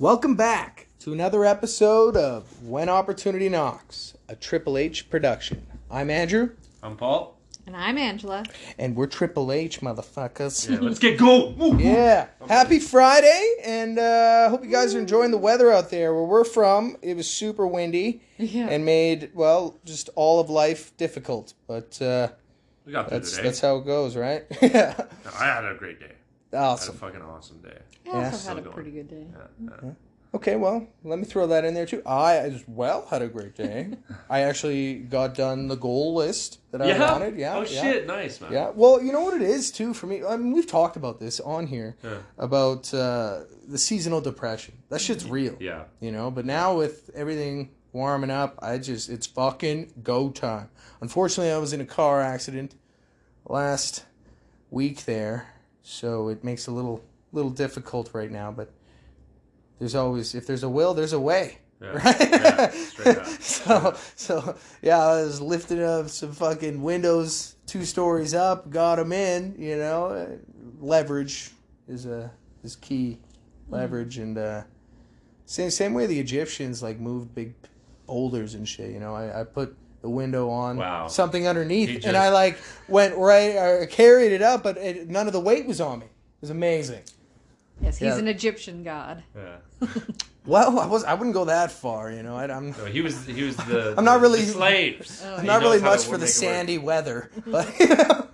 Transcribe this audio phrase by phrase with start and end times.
[0.00, 5.66] Welcome back to another episode of When Opportunity Knocks, a Triple H production.
[5.90, 6.52] I'm Andrew,
[6.82, 7.36] I'm Paul.
[7.66, 8.44] And I'm Angela.
[8.78, 10.70] and we're Triple H, motherfuckers.
[10.70, 11.58] Yeah, let's get going.
[11.58, 11.78] Woo, woo.
[11.78, 12.28] Yeah.
[12.48, 16.14] Happy Friday, and uh, hope you guys are enjoying the weather out there.
[16.14, 18.68] Where we're from, it was super windy Yeah.
[18.70, 21.52] and made well just all of life difficult.
[21.68, 22.28] But uh,
[22.86, 23.42] We got through that's today.
[23.42, 24.44] that's how it goes, right?
[24.62, 24.94] yeah.
[25.38, 26.12] I had a great day.
[26.52, 27.78] I had a fucking awesome day.
[28.06, 28.48] I also Yeah.
[28.48, 28.74] had a going.
[28.74, 29.26] pretty good day.
[29.32, 29.90] Yeah, yeah.
[30.32, 32.02] Okay, well, let me throw that in there too.
[32.06, 33.90] I as well had a great day.
[34.30, 37.12] I actually got done the goal list that I Yeah?
[37.12, 37.36] wanted.
[37.36, 37.56] Yeah.
[37.56, 37.82] Oh yeah.
[37.82, 38.52] shit, nice man.
[38.52, 38.70] Yeah.
[38.72, 40.22] Well, you know what it is too for me.
[40.24, 42.18] I mean, we've talked about this on here Yeah.
[42.38, 44.74] about uh, the seasonal depression.
[44.88, 45.56] That shit's real.
[45.58, 45.84] Yeah.
[46.00, 50.68] You know, but now with everything warming up, I just it's fucking go time.
[51.00, 52.76] Unfortunately, I was in a car accident
[53.48, 54.04] last
[54.70, 55.48] week there,
[55.90, 57.02] so it makes it a little
[57.32, 58.50] little difficult right now.
[58.52, 58.70] But
[59.78, 61.58] there's always if there's a will, there's a way.
[61.82, 61.88] Yeah.
[61.88, 62.20] Right?
[62.20, 63.26] Yeah, straight up.
[63.40, 69.12] so so yeah, I was lifting up some fucking windows two stories up, got them
[69.12, 69.54] in.
[69.58, 70.26] You know, Uh,
[70.80, 71.50] leverage
[71.88, 72.30] is a
[72.62, 73.18] is key.
[73.68, 74.62] Leverage and uh,
[75.46, 77.54] same same way the Egyptians like moved big
[78.06, 78.90] boulders and shit.
[78.90, 81.08] You know, I, I put the window on Wow.
[81.08, 85.26] something underneath, He and I like went right, I carried it up, but it, none
[85.26, 86.06] of the weight was on me.
[86.06, 87.02] It was amazing.
[87.82, 88.16] Yes, he's Yeah.
[88.18, 89.22] an Egyptian god.
[89.36, 89.88] Yeah.
[90.46, 92.10] Well, I was I wouldn't go that far.
[92.10, 95.22] You know, I, I'm No, he was he was the I'm not really- slaves.
[95.24, 96.54] Oh, I'm not really much for the make it work.
[96.54, 98.26] sandy weather, but you know.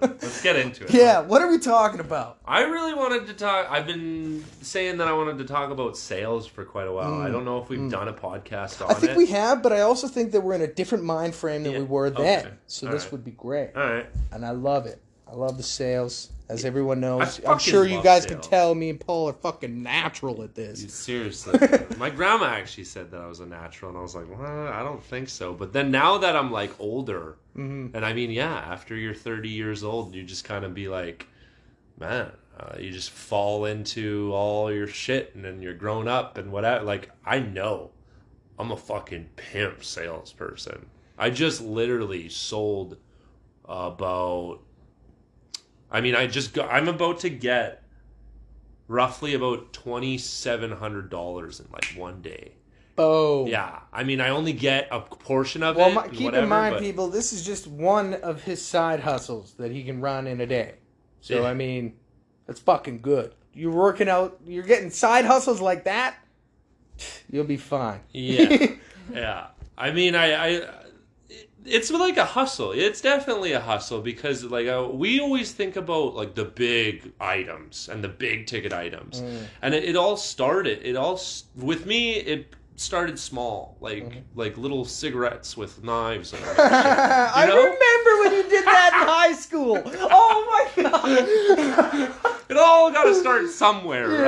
[0.00, 0.90] Let's get into it.
[0.94, 1.20] yeah.
[1.20, 2.38] What are we talking about?
[2.46, 3.70] I really wanted to talk.
[3.70, 7.20] I've been saying that I wanted to talk about sales for quite a while.
[7.20, 8.90] I don't know if we've done a podcast on Mm.
[8.90, 9.16] I think it.
[9.18, 11.78] we have, but I also think that we're in a different mind frame than Yeah,
[11.80, 12.46] we were then.
[12.46, 12.54] okay.
[12.66, 13.12] So All this right.
[13.12, 14.06] would be great, All right.
[14.32, 15.00] and I love it.
[15.30, 17.40] I love the sales, as everyone knows.
[17.46, 20.92] I'm sure you guys can tell me and Paul are fucking natural at this.
[20.92, 21.58] Seriously,
[21.98, 24.82] my grandma actually said that I was a natural, and I was like, well, I
[24.82, 25.52] don't think so.
[25.52, 27.96] But then now that I'm like older, Mm-hmm.
[27.96, 31.26] and I mean, yeah, after you're 30 years old, you just kind of be like,
[31.98, 36.52] man, uh, you just fall into all your shit, and then you're grown up and
[36.52, 36.84] whatever.
[36.84, 37.90] Like, I know
[38.60, 40.86] I'm a fucking pimp salesperson.
[41.18, 42.96] I just literally sold
[43.64, 44.60] about.
[45.90, 46.70] I mean, I just got.
[46.70, 47.82] I'm about to get
[48.86, 52.52] roughly about twenty seven hundred dollars in like one day.
[53.00, 55.94] Oh Yeah, I mean, I only get a portion of Well, it.
[55.94, 59.00] my, and keep whatever, in mind, but- people, this is just one of his side
[59.00, 60.74] hustles that he can run in a day.
[61.20, 61.48] So Yeah.
[61.48, 61.94] I mean,
[62.46, 63.34] that's fucking good.
[63.54, 64.38] You're working out.
[64.44, 66.16] You're getting side hustles like that.
[67.30, 68.00] You'll be fine.
[68.12, 68.66] Yeah,
[69.12, 69.46] yeah.
[69.76, 70.68] I mean, I, I,
[71.68, 72.72] it's like a hustle.
[72.72, 77.88] It's definitely a hustle because like uh, we always think about like the big items
[77.90, 79.42] and the big ticket items, Mm.
[79.62, 80.80] and it, it all started.
[80.82, 81.20] It all
[81.56, 82.14] with me.
[82.14, 84.38] It started small, like Mm-hmm.
[84.38, 86.32] like little cigarettes with knives.
[86.32, 86.58] And shit.
[86.58, 87.56] I You know?
[87.56, 89.82] remember when you did that in high school.
[90.20, 90.36] Oh
[90.76, 92.12] my god.
[92.48, 94.22] it all got to start somewhere, Yeah,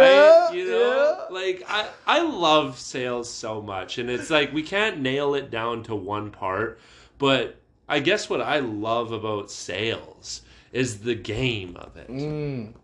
[0.46, 0.54] right?
[0.54, 1.34] You know, yeah.
[1.34, 5.82] like I I love sales so much, and it's like we can't nail it down
[5.84, 6.78] to one part,
[7.20, 10.42] but I guess what I love about sales
[10.72, 12.08] is the game of it.
[12.08, 12.74] Mm.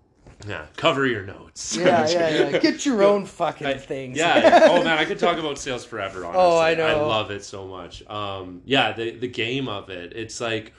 [0.46, 1.76] Yeah, cover your notes.
[1.76, 2.58] Yeah, yeah, yeah.
[2.60, 4.18] Get your own fucking I- things.
[4.18, 4.68] Yeah.
[4.70, 6.24] Oh man, I could talk about sales forever.
[6.24, 6.86] Honestly, Oh, I know.
[6.86, 8.06] I love it so much.
[8.08, 10.12] Um, yeah, the the game of it.
[10.14, 10.72] It's like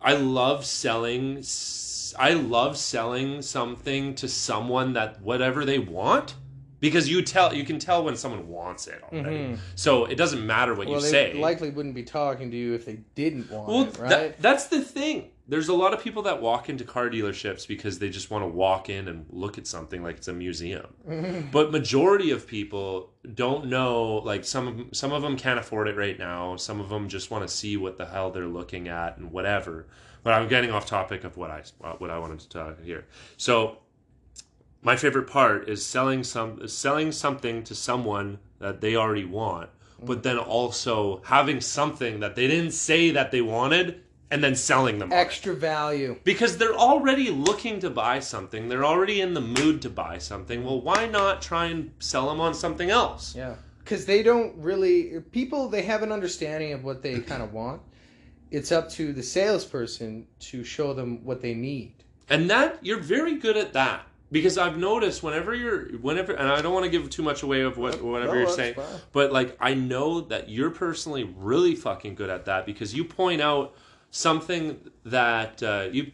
[0.00, 1.42] I love selling.
[2.18, 6.34] I love selling something to someone that whatever they want.
[6.80, 10.74] Because you tell you can tell when someone wants it already, so it doesn't matter
[10.74, 10.92] what Mm-hmm.
[10.92, 11.40] Well, you they say.
[11.40, 14.08] likely wouldn't be talking to you if they didn't want Well, it, right?
[14.08, 15.30] that, that's the thing.
[15.48, 18.48] There's a lot of people that walk into car dealerships because they just want to
[18.48, 20.86] walk in and look at something like it's a museum.
[21.50, 24.16] But majority of people don't know.
[24.16, 26.56] Like some of some of them can't afford it right now.
[26.56, 29.86] Some of them just want to see what the hell they're looking at and whatever.
[30.22, 31.62] But I'm getting off topic of what I
[31.98, 33.06] what I wanted to talk here.
[33.38, 33.78] So
[34.82, 39.68] my favorite part is selling some selling something to someone that they already want
[40.02, 44.98] but then also having something that they didn't say that they wanted and then selling
[44.98, 45.10] them.
[45.10, 46.16] Extra value.
[46.22, 50.64] because they're already looking to buy something they're already in the mood to buy something
[50.64, 53.54] well why not try and sell them on something else Yeah.
[53.84, 57.80] Because they don't really, people, they have an understanding of what they kind of want.
[58.50, 61.94] It's up to the salesperson to show them what they need.
[62.28, 66.60] and that you're very good at that because I've noticed whenever you're whenever and I
[66.62, 68.84] don't want to give too much away of what whatever No, you're saying fine.
[69.12, 73.40] but like I know that you're personally really fucking good at that because you point
[73.40, 73.74] out
[74.10, 76.12] something that uh, you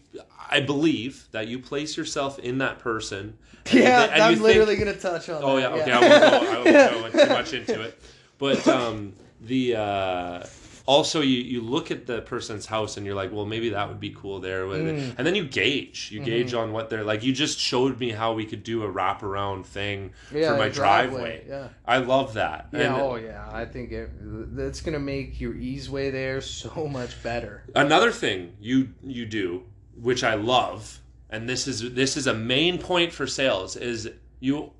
[0.50, 3.38] I believe that you place yourself in that person.
[3.66, 5.43] and Yeah, and I'm you think- literally gonna touch on.
[5.43, 5.76] Oh that.
[5.76, 5.93] yeah, okay.
[5.93, 7.99] I won't go, I won't go too much into it,
[8.38, 10.46] but um, the uh,
[10.86, 14.00] also you you look at the person's house and you're like, well, maybe that would
[14.00, 15.14] be cool there, Mm.
[15.16, 16.58] and then you gauge, you gauge Mm-hmm.
[16.58, 17.22] on what they're like.
[17.25, 21.38] You just showed me how we could do a wraparound thing Yeah, for my driveway,
[21.40, 21.44] driveway.
[21.48, 21.69] yeah.
[21.86, 22.69] I love that.
[22.72, 23.48] Yeah, And oh yeah.
[23.50, 24.10] I think it,
[24.56, 27.62] that's gonna make your easeway there so much better.
[27.75, 29.62] another thing you you do,
[30.00, 31.00] which I love,
[31.31, 34.10] and this is this is a main point for sales, is
[34.40, 34.70] you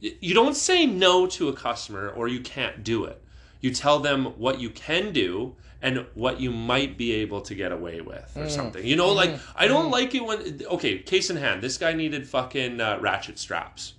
[0.00, 3.21] you don't say no to a customer or you can't do it.
[3.62, 7.72] You tell them what you can do and what you might be able to get
[7.72, 8.84] away with or something.
[8.84, 12.28] You know, like I don't like it when okay, case in hand, this guy needed
[12.28, 13.94] fucking uh, ratchet straps.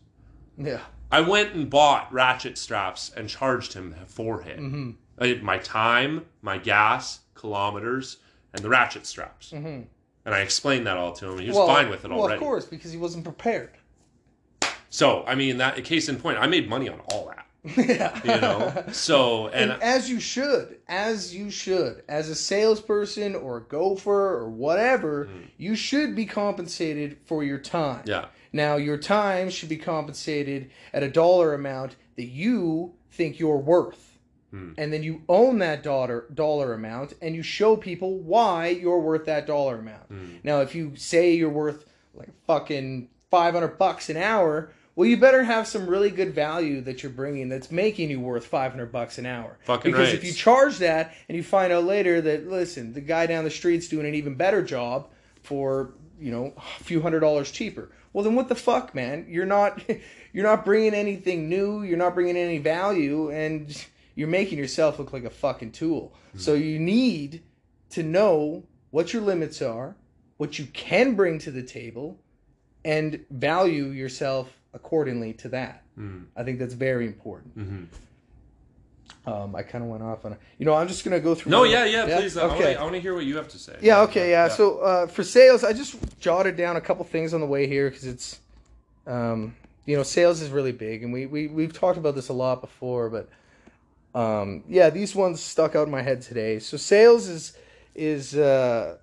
[0.57, 0.81] Yeah.
[1.12, 4.98] I went and bought ratchet straps and charged him for him.
[5.19, 8.18] Uh, My time, my gas, kilometers,
[8.54, 9.51] and the ratchet straps.
[9.51, 9.88] And
[10.25, 11.39] I explained that all to him.
[11.39, 12.15] He was fine with it all, right?
[12.18, 12.36] well, already.
[12.36, 13.71] of course, because he wasn't prepared.
[14.89, 17.45] So, I mean, that case in point, I made money on all that.
[17.63, 18.19] Yeah.
[18.24, 18.83] You know.
[18.92, 24.12] So, and, And as you should, as you should, as a salesperson or a gopher
[24.12, 25.48] or whatever, mm.
[25.57, 28.04] you should be compensated for your time.
[28.06, 33.57] yeah, Now, your time should be compensated at a dollar amount that you think you're
[33.57, 34.18] worth.
[34.54, 34.75] Mm.
[34.77, 39.25] And then you own that dollar dollar amount and you show people why you're worth
[39.25, 40.12] that dollar amount.
[40.12, 40.44] Mm.
[40.44, 45.43] Now, if you say you're worth like fucking 500 bucks an hour, well you better
[45.43, 49.25] have some really good value that you're bringing that's making you worth 500 bucks an
[49.25, 49.57] hour.
[49.65, 50.15] Fucking because right.
[50.15, 53.49] if you charge that and you find out later that listen, the guy down the
[53.49, 55.09] street's doing an even better job
[55.41, 57.89] for, you know, a few hundred dollars cheaper.
[58.13, 59.25] Well, then what the fuck, man?
[59.27, 59.83] You're not
[60.33, 63.85] you're not bringing anything new, you're not bringing any value and
[64.15, 66.13] you're making yourself look like a fucking tool.
[66.37, 66.63] So mm-hmm.
[66.63, 67.43] you need
[67.91, 69.95] to know what your limits are,
[70.37, 72.19] what you can bring to the table
[72.85, 75.83] and value yourself accordingly to that.
[76.35, 77.57] I think that's very important.
[77.57, 77.85] Mhm.
[79.25, 81.51] Um, I kind of went off on, a, you know, I'm just gonna go through.
[81.51, 82.37] no, my- yeah, yeah, please.
[82.37, 83.77] Okay, I want to hear what you have to say.
[83.81, 84.01] Yeah.
[84.01, 84.31] Okay.
[84.31, 84.49] Yeah.
[84.49, 87.89] So uh, for sales, I just jotted down a couple things on the way here
[87.89, 88.39] because it's,
[89.07, 89.55] um,
[89.85, 92.59] you know, sales is really big, and we we we've talked about this a lot
[92.61, 93.29] before, but
[94.19, 96.59] um, yeah, these ones stuck out in my head today.
[96.59, 97.53] So sales is
[97.95, 98.97] is uh,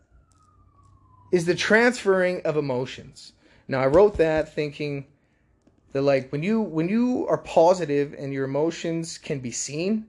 [1.33, 3.33] is the transferring of emotions.
[3.69, 5.07] Now I wrote that thinking
[5.93, 10.07] that like when you when you are positive and your emotions can be seen,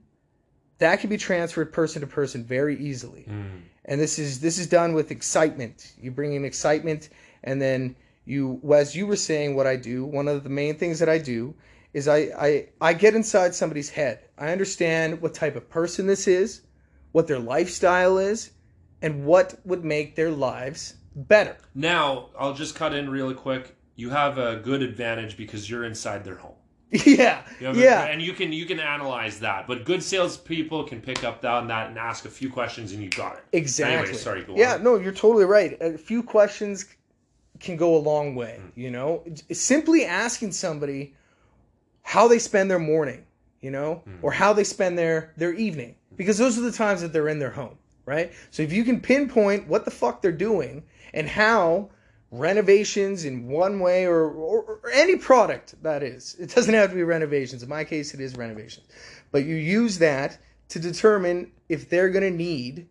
[0.78, 3.22] that can be transferred person to person very easily.
[3.22, 3.58] Hmm.
[3.84, 5.92] And this is this is done with excitement.
[6.00, 7.08] You bring in excitement
[7.42, 11.00] and then you as you were saying what i do one of the main things
[11.00, 11.52] that i do
[11.92, 14.20] is i i, I get inside somebody's head.
[14.38, 16.62] I understand what type of person this is
[17.12, 18.50] what their lifestyle is
[19.02, 21.56] and what would make their lives better.
[21.74, 23.76] Now, I'll just cut in really quick.
[23.96, 26.54] You have a good advantage because you're inside their home.
[27.06, 29.66] yeah have a- yeah and you can you can analyze that.
[29.66, 33.08] But good salespeople can pick up on that and ask a few questions, and you
[33.08, 33.44] got it.
[33.52, 33.96] Exactly.
[33.96, 34.44] Anyway, sorry.
[34.44, 34.82] Go yeah, on.
[34.84, 35.76] no, you're totally right.
[35.80, 36.84] A few questions
[37.60, 38.58] can go a long way.
[38.60, 38.80] Hmm.
[38.80, 41.14] You know, simply asking somebody
[42.02, 43.24] how they spend their morning,
[43.60, 44.16] you know, Hmm.
[44.20, 47.38] or how they spend their their evening, because those are the times that they're in
[47.38, 48.32] their home, right?
[48.50, 50.82] So if you can pinpoint what the fuck they're doing
[51.14, 51.88] and how
[52.32, 56.96] renovations in one way or, or, or any product that is it doesn't have to
[56.96, 58.86] be renovations in my case it is renovations
[59.30, 62.88] but you use that to determine if they're going to need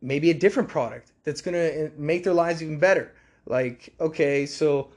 [0.00, 3.12] maybe a different product that's going to make their lives even better.
[3.46, 4.90] Like, okay, so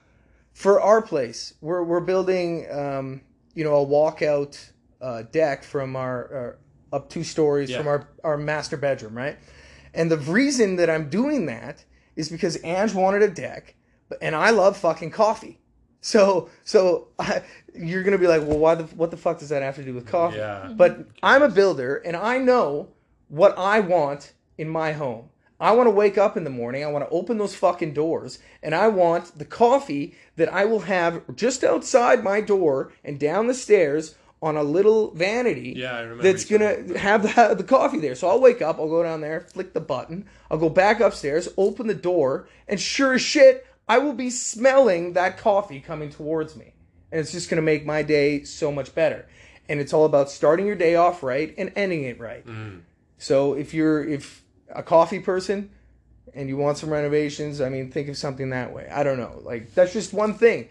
[0.54, 3.22] for our place, we're we're building, um,
[3.56, 4.72] you know, a walkout
[5.02, 6.58] uh, deck from our, our
[6.94, 7.78] up two stories Yeah.
[7.78, 9.38] from our our master bedroom, right?
[9.94, 11.84] And the reason that I'm doing that
[12.16, 13.76] is because Ange wanted a deck,
[14.22, 15.60] and I love fucking coffee.
[16.02, 17.44] So so I,
[17.76, 19.94] you're gonna be like, well, why the what the fuck does that have to do
[19.94, 20.38] with coffee?
[20.38, 20.62] Yeah.
[20.66, 20.76] Mm-hmm.
[20.76, 22.90] But I'm a builder and I know
[23.30, 25.30] what I want in my home.
[25.60, 28.40] I want to wake up in the morning, I want to open those fucking doors,
[28.64, 33.46] and I want the coffee that I will have just outside my door and down
[33.46, 37.64] the stairs on a little vanity Yeah, I remember that's going to have the, the
[37.64, 38.16] coffee there.
[38.16, 41.48] So I'll wake up, I'll go down there, flick the button, I'll go back upstairs,
[41.58, 46.56] open the door, and sure as shit, I will be smelling that coffee coming towards
[46.56, 46.74] me.
[47.12, 49.28] And it's just going to make my day so much better.
[49.68, 52.46] And it's all about starting your day off right and ending it right.
[52.46, 52.82] Mm.
[53.18, 55.70] So if you're if a coffee person
[56.34, 58.88] and you want some renovations, I mean, think of something that way.
[58.90, 59.42] I don't know.
[59.44, 60.70] Like that's just one thing.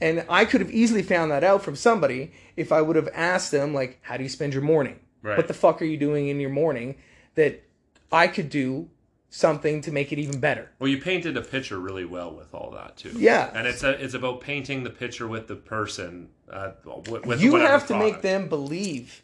[0.00, 3.50] And I could have easily found that out from somebody if I would have asked
[3.50, 5.00] them like, "How do you spend your morning?
[5.22, 5.36] Right.
[5.36, 6.96] What the fuck are you doing in your morning
[7.34, 7.62] that
[8.10, 8.88] I could do
[9.32, 10.68] something to make it even better.
[10.78, 13.14] Well, you painted a picture really well with all that too.
[13.16, 13.50] Yeah.
[13.54, 16.28] and it's a, it's about painting the picture with the person.
[16.50, 16.72] Uh,
[17.08, 19.22] with, with you have to make them believe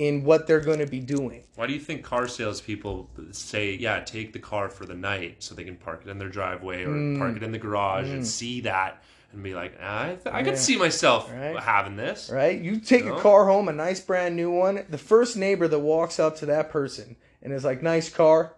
[0.00, 1.44] in what they're going to be doing.
[1.56, 5.54] Why do you think car salespeople say, "Yeah, take the car for the night," so
[5.54, 7.18] they can park it in their driveway or Mm.
[7.18, 9.02] park it in the garage and see that
[9.32, 10.44] and be like, "I, th- I Yeah.
[10.46, 11.54] could see myself Right.
[11.60, 12.58] having this." Right?
[12.58, 13.16] You take No.
[13.16, 14.86] a car home, a nice brand new one.
[14.88, 18.54] The first neighbor that walks up to that person and is like, "Nice car,"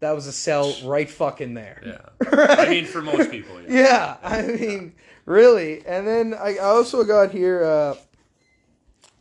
[0.00, 1.80] that was a sell right fucking there.
[1.86, 2.58] Yeah, Right?
[2.58, 3.68] I mean, for most people, yeah.
[3.80, 5.86] yeah, I mean, really.
[5.86, 7.62] And then I I also got here.
[7.62, 7.94] Uh,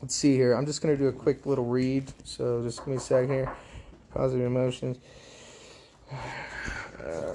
[0.03, 0.53] let's see here.
[0.53, 2.11] I'm just gonna do a quick little read.
[2.25, 3.49] So just give me a second here.
[4.13, 4.97] Positive emotions.
[6.11, 7.33] Uh,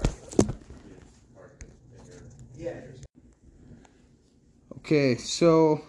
[4.76, 5.82] Okay, so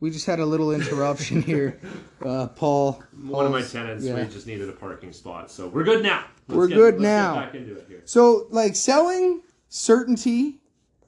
[0.00, 1.80] we just had a little interruption here.
[2.22, 3.02] Uh, Paul.
[3.22, 4.16] One of my tenants, yeah.
[4.16, 6.26] we just needed a parking spot, so we're good now.
[6.48, 7.34] We're get- good let's now.
[7.36, 8.02] Get back into it here.
[8.04, 9.40] So, like selling
[9.70, 10.60] certainty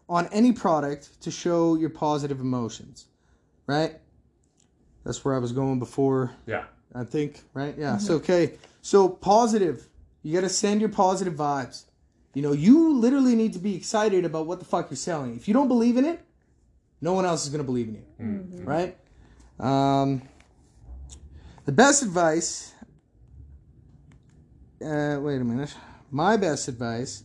[0.08, 3.04] on any product to show your positive emotions,
[3.66, 3.96] right?
[5.06, 7.76] That's where I was going before, Yeah, I think, right?
[7.78, 7.96] Yeah.
[7.98, 8.54] So, okay.
[8.82, 9.86] So, positive.
[10.24, 11.84] You got to send your positive vibes.
[12.34, 15.36] You know, you literally need to be excited about what the fuck you're selling.
[15.36, 16.20] If you don't believe in it,
[17.00, 18.02] no one else is going to believe in you,
[18.64, 18.96] right?
[19.60, 20.22] Um,
[21.64, 22.72] the best advice.
[24.84, 25.72] Uh, wait a minute.
[26.10, 27.22] My best advice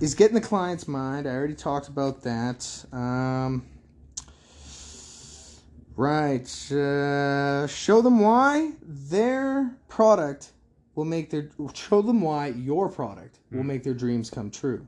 [0.00, 1.26] is get in the client's mind.
[1.26, 2.84] I already talked about that.
[2.90, 3.66] Um,
[5.96, 6.72] right.
[6.72, 10.52] Uh, show them why their product
[10.94, 11.50] will make their.
[11.74, 14.86] Show them why your product will make their dreams come true.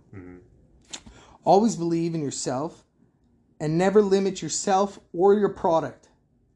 [1.45, 2.85] Always believe in yourself
[3.61, 6.09] and never limit yourself or your product.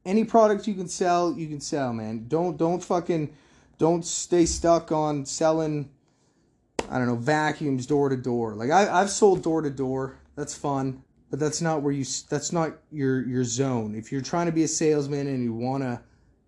[0.04, 2.26] Any product you can sell, you can sell, man.
[2.28, 3.32] Don't don't fucking
[3.78, 5.90] don't stay stuck on selling
[6.90, 8.54] I don't know, vacuums door to door.
[8.54, 10.18] Like I I've sold door to door.
[10.35, 11.02] That's fun,
[11.33, 13.95] but that's not where you that's not your your zone.
[13.95, 15.99] If you're trying to be a salesman and you want to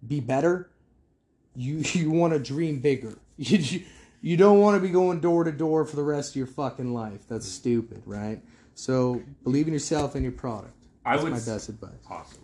[0.06, 0.68] be better,
[1.56, 3.18] you you want to dream bigger.
[3.36, 3.82] You
[4.20, 6.94] you, don't want to be going door to door for the rest of your fucking
[6.94, 7.26] life.
[7.28, 8.40] That's stupid, right?
[8.74, 10.72] So believe in yourself and your product.
[11.04, 11.32] I That's would.
[11.32, 11.90] my best advice.
[12.08, 12.40] Awesome.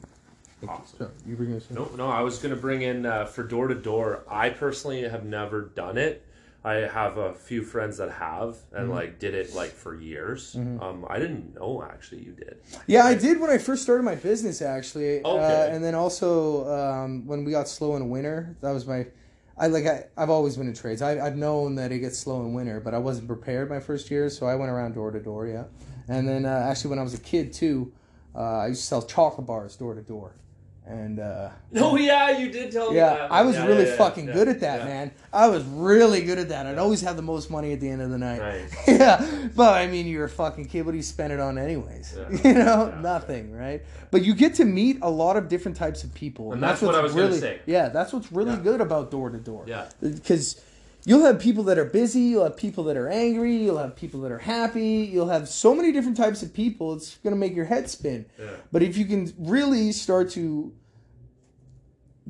[0.68, 0.98] Awesome.
[0.98, 1.70] So you bring us.
[1.70, 4.24] No, no, I was going to bring in uh, for door to door.
[4.28, 6.26] I personally have never done it.
[6.64, 8.90] I have a few friends that have and Mm-hmm.
[8.92, 10.54] like did it like for years.
[10.56, 12.58] Um, I didn't know actually you did.
[12.86, 15.22] Yeah, I did when I first started my business, actually.
[15.24, 15.70] Uh, Okay.
[15.74, 19.06] and then also um, when we got slow in winter, that was my.
[19.56, 21.02] I like I, I've always been in trades.
[21.02, 24.10] I, I've known that it gets slow in winter, but I wasn't prepared my first
[24.10, 25.46] year, so I went around door to door.
[25.46, 25.64] Yeah,
[26.08, 27.92] and then uh, actually when I was a kid too,
[28.34, 30.34] uh, I used to sell chocolate bars door to door,
[30.90, 33.32] and uh, No, yeah, you did tell me yeah, that.
[33.32, 34.84] I was Yeah, really yeah, yeah, fucking yeah, good at that, yeah.
[34.86, 35.10] man.
[35.32, 36.66] I was really good at that.
[36.66, 38.40] I'd always have the most money at the end of the night.
[38.88, 40.84] Yeah, but I mean, you're a fucking kid.
[40.84, 42.16] What do you spend it on, anyways?
[42.16, 42.38] Yeah.
[42.50, 43.00] You know, Yeah.
[43.00, 43.82] nothing, right?
[44.10, 46.94] But you get to meet a lot of different types of people, And that's what
[46.96, 47.60] I was gonna really, say.
[47.66, 48.60] Yeah, that's what's really Yeah.
[48.68, 49.64] good about door to door.
[49.66, 49.86] Yeah.
[50.00, 50.60] because
[51.04, 54.20] you'll have people that are busy, you'll have people that are angry, you'll have people
[54.20, 56.94] that are happy, you'll have so many different types of people.
[56.94, 58.26] It's gonna make your head spin.
[58.38, 58.50] Yeah.
[58.72, 60.72] But if you can really start to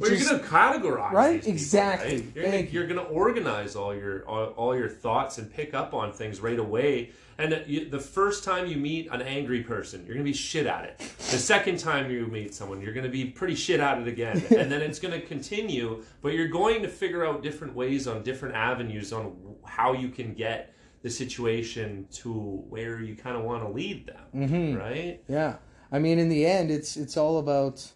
[0.00, 1.40] Well, just- you're gonna categorize, Right?
[1.40, 2.16] people, Exactly.
[2.16, 2.24] right?
[2.34, 2.68] You're, gonna, you.
[2.72, 6.58] you're gonna organize all your all, all your thoughts and pick up on things right
[6.58, 7.10] away.
[7.38, 10.66] And uh, you, the first time you meet an angry person, you're gonna be shit
[10.66, 10.98] at it.
[10.98, 14.70] The second time you meet someone, you're gonna be pretty shit at it again, and
[14.70, 16.02] then it's gonna continue.
[16.22, 20.34] But you're going to figure out different ways on different avenues on how you can
[20.34, 22.30] get the situation to
[22.68, 24.76] where you kind of want to lead them, Mm-hmm.
[24.78, 25.22] right?
[25.28, 25.56] Yeah,
[25.90, 27.90] I mean, in the end, it's it's all about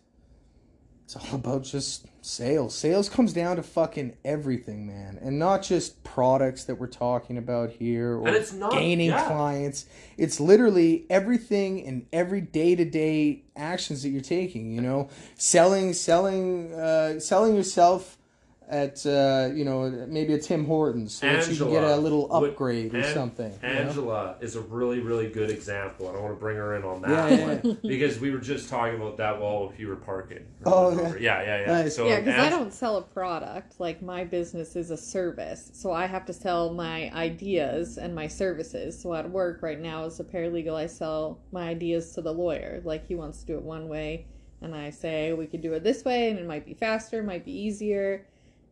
[1.04, 2.74] it's all about just sales.
[2.74, 7.70] Sales comes down to fucking everything, man, and not just products that we're talking about
[7.70, 9.26] here or And it's not- gaining yeah.
[9.28, 9.84] clients.
[10.16, 14.72] It's literally everything and every day to day actions that you're taking.
[14.72, 18.16] You know, selling, selling, uh, selling yourself.
[18.74, 22.00] At uh, you know maybe a Tim Hortons so that you can get a Angela
[22.00, 23.52] little would- upgrade or An- something.
[23.62, 23.74] you know?
[23.74, 27.00] Angela is a really, really good example, and I want to bring her in on
[27.02, 30.44] that Yeah, yeah, one because we were just talking about that while you were parking.
[30.66, 31.18] Oh, Remember?
[31.20, 31.66] yeah, yeah, yeah.
[31.82, 31.94] Nice.
[31.94, 33.78] So yeah, because I don't sell a product.
[33.78, 38.26] Like my business is a service, so I have to sell my ideas and my
[38.26, 39.00] services.
[39.00, 42.82] So at work right now as a paralegal, I sell my ideas to the lawyer.
[42.84, 44.26] Like he wants to do it one way,
[44.62, 47.44] and I say we could do it this way, and it might be faster, might
[47.44, 48.26] be easier,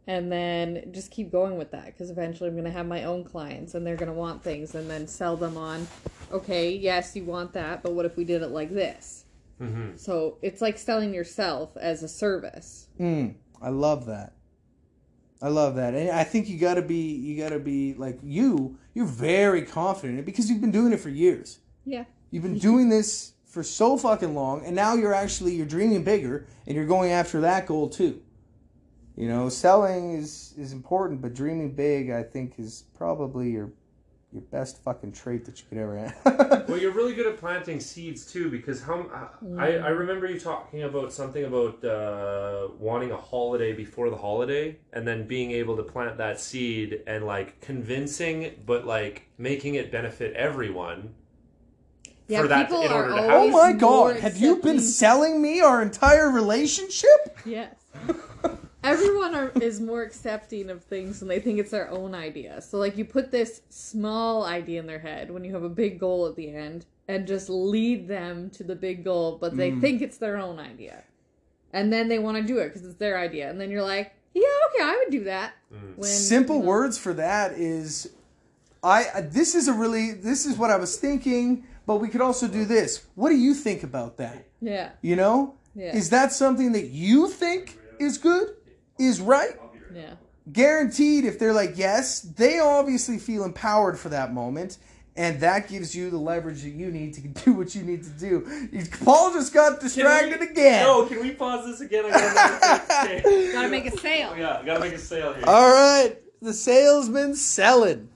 [0.06, 1.86] and then just keep going with that.
[1.86, 4.74] Because eventually I'm going to have my own clients, and they're going to want things,
[4.74, 5.86] and then sell them on.
[6.32, 9.24] Okay, yes, you want that, but what if we did it like this?
[9.60, 9.98] Mhm.
[9.98, 12.88] So it's like selling yourself as a service.
[12.98, 14.32] Mm, I love that.
[15.40, 18.78] I love that, and I think you gotta be you gotta be like you.
[18.94, 21.58] You're very confident in it because you've been doing it for years.
[21.84, 22.04] Yeah.
[22.30, 26.46] You've been doing this for so fucking long, and now you're actually you're dreaming bigger,
[26.66, 28.22] and you're going after that goal too.
[29.16, 33.72] You know, selling is is important, but dreaming big, I think, is probably your
[34.32, 36.62] your best fucking trait that you could ever have.
[36.68, 39.06] Well, you're really good at planting seeds too, because how
[39.58, 44.78] I, I remember you talking about something about uh, wanting a holiday before the holiday,
[44.94, 49.92] and then being able to plant that seed and like convincing, but like making it
[49.92, 51.12] benefit everyone.
[52.28, 54.80] Yeah, for that people in are order to have oh my god, have you been
[54.80, 57.36] selling me our entire relationship?
[57.44, 57.74] Yes.
[58.82, 62.60] Everyone are, is more accepting of things when they think it's their own idea.
[62.60, 66.00] So, like, you put this small idea in their head when you have a big
[66.00, 69.80] goal at the end and just lead them to the big goal, but they mm.
[69.80, 71.04] think it's their own idea.
[71.72, 73.50] And then they want to do it because it's their idea.
[73.50, 75.54] And then you're like, yeah, okay, I would do that.
[75.72, 75.96] Mm.
[75.96, 78.10] When, Simple you know- words for that is,
[78.82, 79.06] I.
[79.14, 80.12] I- This is a really.
[80.12, 83.06] This is what I was thinking, but we could also do this.
[83.14, 84.46] What do you think about that?
[84.60, 84.90] Yeah.
[85.02, 85.94] You know, Yeah.
[85.94, 88.54] is that something that you think is good,
[89.02, 89.58] is right?
[89.94, 90.14] Yeah.
[90.50, 94.78] Guaranteed, if they're like yes, they obviously feel empowered for that moment.
[95.14, 98.10] And that gives you the leverage that you need to do what you need to
[98.10, 98.68] do.
[99.04, 100.86] Paul just got distracted again.
[100.86, 102.06] No, can we pause this again?
[102.06, 102.10] I
[103.52, 104.30] gotta make a, Gotta sale.
[104.32, 105.44] Oh, yeah, I gotta make a sale here.
[105.46, 108.08] All right, the salesman selling.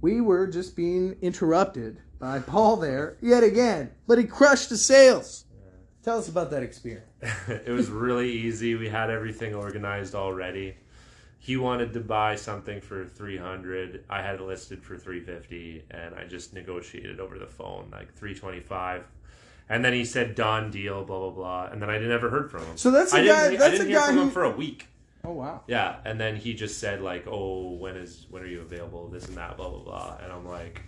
[0.00, 5.44] We were just being interrupted by Paul there yet again, but he crushed the sales.
[6.02, 7.06] Tell us about that experience.
[7.48, 8.74] it was really easy.
[8.74, 10.76] We had everything organized already.
[11.38, 14.04] He wanted to buy something for 300.
[14.08, 19.04] I had it listed for 350 and I just negotiated over the phone like 325.
[19.68, 22.64] And then he said done deal blah blah blah and then I never heard from
[22.64, 22.76] him.
[22.76, 24.30] So that's a I didn't, guy- I that's didn't a hear guy from him who-
[24.30, 24.88] for a week.
[25.26, 25.62] Oh wow.
[25.66, 29.08] Yeah, and then he just said like, "Oh, when is when are you available?
[29.08, 30.82] This and that, blah blah blah." And I'm like,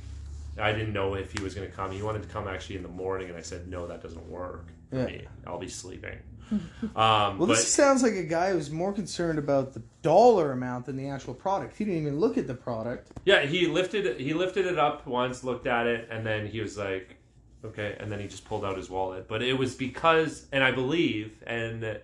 [0.61, 1.90] I didn't know if he was going to come.
[1.90, 4.66] He wanted to come actually in the morning, and I said, "No, that doesn't work
[4.90, 5.07] for Yeah.
[5.07, 5.25] me.
[5.46, 6.18] I'll be sleeping."
[6.51, 6.61] um,
[6.94, 10.96] Well, but this sounds like a guy who's more concerned about the dollar amount than
[10.96, 11.77] the actual product.
[11.77, 13.11] He didn't even look at the product.
[13.25, 16.79] yeah, he lifted he lifted it up once, looked at it, and then he was
[16.79, 17.16] like,
[17.64, 19.27] "Okay," and then he just pulled out his wallet.
[19.27, 21.99] But it was because, and I believe, and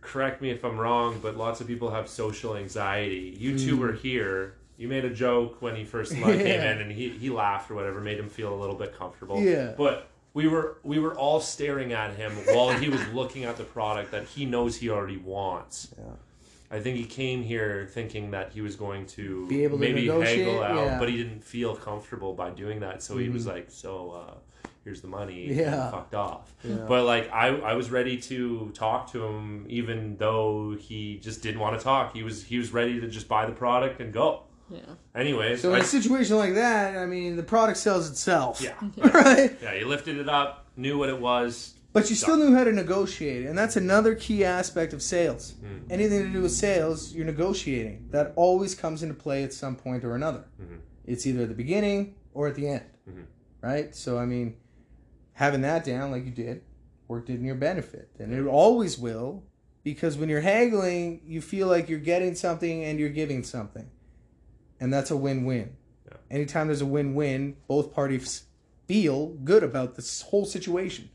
[0.00, 3.36] correct me if I'm wrong, but lots of people have social anxiety.
[3.38, 4.54] You two were here.
[4.78, 6.30] You made a joke when he first came Hmm.
[6.46, 6.72] Yeah.
[6.72, 9.40] in, and he, he laughed or whatever, made him feel a little bit comfortable.
[9.40, 9.72] Yeah.
[9.76, 13.64] But we were we were all staring at him while he was looking at the
[13.64, 15.94] product that he knows he already wants.
[15.96, 16.04] Yeah.
[16.70, 20.02] I think he came here thinking that he was going to Be able to maybe
[20.02, 20.82] negotiate, haggle out, yeah.
[20.82, 20.98] Mm-hmm.
[20.98, 23.02] but he didn't feel comfortable by doing that.
[23.02, 25.84] So he was like, "So uh, here's the money." Yeah.
[25.84, 26.54] and fucked off.
[26.62, 26.84] Yeah.
[26.86, 31.60] But like I, I was ready to talk to him, even though he just didn't
[31.60, 32.14] want to talk.
[32.14, 34.42] He was he was ready to just buy the product and go.
[34.68, 34.80] Yeah.
[35.14, 38.60] Anyways, So in I- a situation like that, I mean, the product sells itself.
[38.60, 38.74] yeah,
[39.12, 39.56] right?
[39.62, 39.74] yeah.
[39.74, 41.74] you lifted it up, knew what it was.
[41.92, 45.54] But you still knew how to negotiate, and that's another key aspect of sales.
[45.60, 45.90] Hmm.
[45.90, 48.08] Anything to do with sales, you're negotiating.
[48.10, 50.44] That always comes into play at some point or another.
[50.60, 50.80] Mhm.
[51.06, 53.24] It's either at the beginning or at the end, Mhm.
[53.62, 53.94] right?
[53.96, 54.56] So I mean,
[55.34, 56.62] having that down like you did
[57.08, 59.44] worked in your benefit, and it always will,
[59.82, 63.86] because when you're haggling, you feel like you're getting something and you're giving something,
[64.80, 65.76] and that's a win-win.
[66.06, 66.16] Yeah.
[66.30, 68.44] Anytime there's a win-win, both parties
[68.86, 71.10] feel good about this whole situation.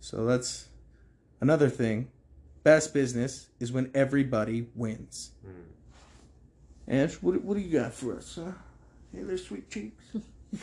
[0.00, 0.68] So that's
[1.40, 2.10] another thing.
[2.62, 5.32] Best business is when everybody wins.
[5.46, 7.04] Mm.
[7.04, 8.38] Ash, what, what do you got for us?
[8.42, 8.52] Huh?
[9.14, 10.04] Hey there, sweet cheeks.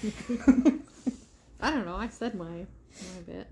[1.61, 1.95] I don't know.
[1.95, 3.47] I said my my bit.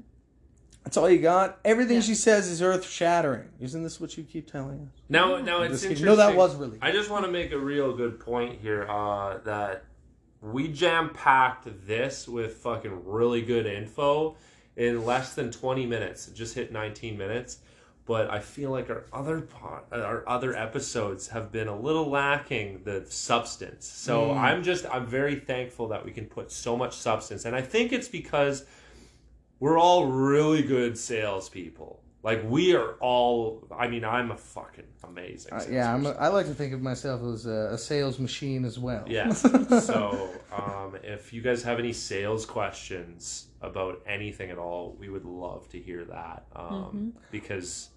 [0.83, 1.59] That's all you got.
[1.63, 2.01] Everything Yeah.
[2.01, 3.49] she says is earth shattering.
[3.59, 5.01] Isn't this what you keep telling us?
[5.09, 6.05] Now, now I'm it's interesting.
[6.05, 6.77] No, that was really.
[6.81, 9.85] I just want to make a real good point here uh, that
[10.41, 14.35] we jam packed this with fucking really good info
[14.75, 16.27] in less than 20 minutes.
[16.27, 17.59] It just hit 19 minutes.
[18.05, 22.81] But I feel like our other po- our other episodes have been a little lacking
[22.83, 23.87] the substance.
[23.87, 24.37] So Mm.
[24.37, 27.93] I'm just I'm very thankful that we can put so much substance, and I think
[27.93, 28.65] it's because
[29.63, 32.01] we're all really good salespeople.
[32.21, 33.65] Like we are all.
[33.71, 35.53] I mean, I'm a fucking amazing.
[35.53, 36.23] Uh, yeah, I'm a, salesperson.
[36.23, 39.05] I like to think of myself as a, a sales machine as well.
[39.07, 39.39] Yes.
[39.85, 45.23] so, um, if you guys have any sales questions about anything at all, we would
[45.23, 47.89] love to hear that um, because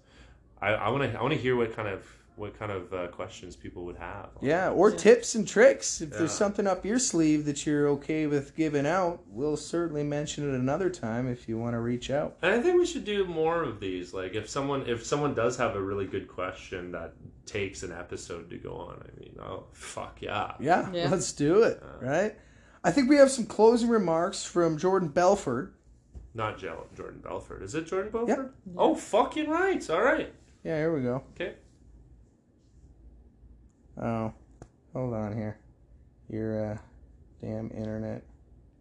[0.61, 2.05] I, I want to I want to hear what kind of
[2.37, 4.29] what kind of uh, questions people would have.
[4.41, 4.97] Yeah, or Yeah.
[4.97, 6.01] tips and tricks.
[6.01, 10.47] If there's something up your sleeve that you're okay with giving out, we'll certainly mention
[10.47, 12.37] it another time if you want to reach out.
[12.41, 14.13] And I think we should do more of these.
[14.13, 17.13] Like if someone if someone does have a really good question that
[17.45, 20.53] takes an episode to go on, I mean, oh fuck yeah.
[20.59, 21.09] Yeah, Yeah.
[21.09, 22.35] let's do it, right?
[22.83, 25.73] I think we have some closing remarks from Jordan Belford.
[26.33, 27.63] Not Jo- Jordan Belford.
[27.63, 28.53] Is it Jordan Belfort?
[28.77, 29.89] Oh fucking right.
[29.89, 30.31] All right.
[30.63, 31.23] Yeah, here we go.
[31.33, 31.55] Okay.
[34.01, 34.33] Oh,
[34.93, 35.57] hold on here.
[36.29, 36.77] Your uh,
[37.41, 38.23] damn internet.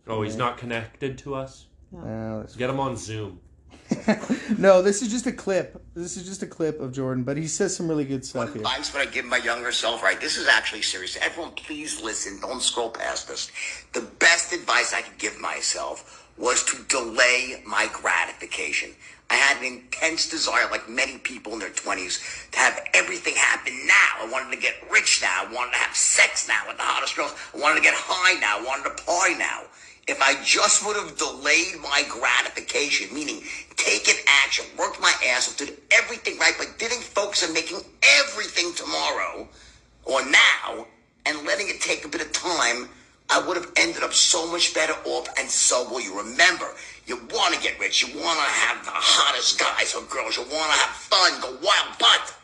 [0.07, 1.67] Oh, he's not connected to us.
[1.97, 3.41] Uh, let's Get him on Zoom.
[4.59, 5.83] no, this is just a clip.
[5.95, 8.49] This is just a clip of Jordan, but he says some really good What stuff
[8.53, 8.57] here.
[8.63, 10.03] advice would I give my younger self?
[10.03, 11.17] Right, this is actually serious.
[11.21, 12.41] Everyone, please listen.
[12.41, 13.51] Don't scroll past this.
[13.93, 18.91] The best advice I could give myself was to delay my gratification.
[19.29, 23.75] I had an intense desire, like many people in their 20s, to have everything happen
[23.87, 24.27] now.
[24.27, 25.45] I wanted to get rich now.
[25.49, 27.35] I wanted to have sex now with the hottest girls.
[27.55, 28.61] I wanted to get high now.
[28.61, 29.63] I wanted to party now.
[30.07, 33.43] If I just would have delayed my gratification, meaning
[33.75, 37.81] taken action, worked my ass off, did everything right, but didn't focus on making
[38.21, 39.49] everything tomorrow
[40.05, 40.87] or now
[41.27, 42.89] and letting it take a bit of time,
[43.29, 46.17] I would have ended up so much better off, and so will you.
[46.17, 46.67] Remember,
[47.07, 50.43] you want to get rich, you want to have the hottest guys or girls, you
[50.43, 52.35] want to have fun, go wild, but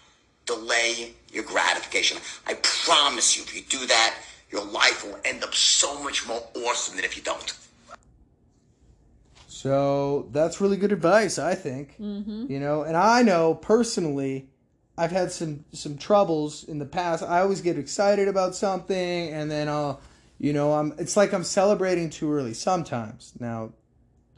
[0.46, 2.18] delay your gratification.
[2.46, 4.16] I promise you, if you do that,
[4.50, 7.56] your life will end up so much more awesome than if you don't.
[9.46, 11.96] So that's really good advice, I think.
[12.00, 12.46] Mm-hmm.
[12.50, 14.48] You know, and I know personally,
[14.98, 17.22] I've had some some troubles in the past.
[17.22, 20.00] I always get excited about something, and then I'll,
[20.42, 20.92] you know, I'm.
[20.98, 23.32] It's like I'm celebrating too early sometimes.
[23.38, 23.74] Now,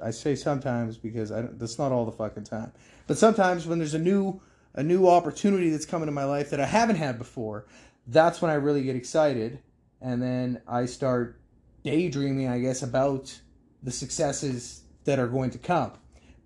[0.02, 2.72] I say sometimes because I don't, that's not all the fucking time.
[3.06, 4.42] But sometimes when there's a new
[4.74, 7.64] a new opportunity that's coming in my life that I haven't had before,
[8.06, 9.60] that's when I really get excited,
[10.02, 11.40] and then I start
[11.84, 13.40] daydreaming, I guess, about
[13.82, 15.92] the successes that are going to come.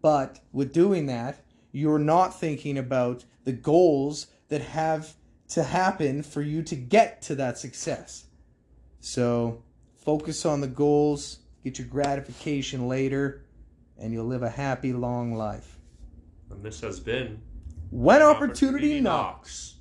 [0.01, 1.41] But with doing that,
[1.73, 5.15] you're not thinking about the goals that have
[5.49, 8.27] to happen for you to get to that success.
[9.01, 9.63] So
[9.97, 13.45] focus on the goals, get your gratification later,
[13.99, 15.79] and you'll live a happy, long life.
[16.51, 17.41] And this has been
[17.91, 19.75] When Opportunity, Opportunity Knocks,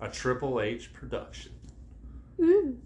[0.00, 1.52] a Triple H production.
[2.38, 2.78] Mm.